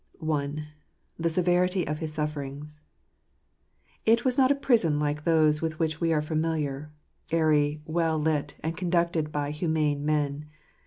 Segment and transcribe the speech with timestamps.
[0.19, 0.67] I.
[1.19, 2.81] The Severity of his Sufferings.
[4.03, 6.89] It was not a prison like those with which we are familiar—
[7.31, 10.47] airy, well lit, and conducted by humane men.